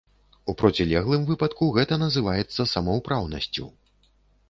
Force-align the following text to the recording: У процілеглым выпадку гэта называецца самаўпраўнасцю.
У 0.53 0.55
процілеглым 0.61 1.27
выпадку 1.29 1.69
гэта 1.77 2.01
называецца 2.07 2.61
самаўпраўнасцю. 2.75 3.73